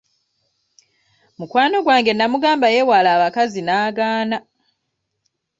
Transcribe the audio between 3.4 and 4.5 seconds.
n'agaana.